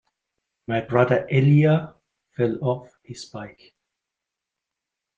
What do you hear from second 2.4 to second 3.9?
off his bike.